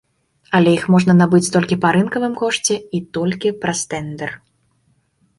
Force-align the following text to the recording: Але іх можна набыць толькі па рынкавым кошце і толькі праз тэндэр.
Але 0.59 0.69
іх 0.77 0.85
можна 0.93 1.13
набыць 1.17 1.49
толькі 1.55 1.75
па 1.83 1.91
рынкавым 1.97 2.33
кошце 2.41 2.75
і 2.99 3.01
толькі 3.19 3.49
праз 3.65 3.79
тэндэр. 3.93 4.31